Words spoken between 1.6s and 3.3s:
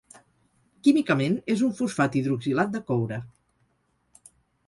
un fosfat hidroxilat de coure.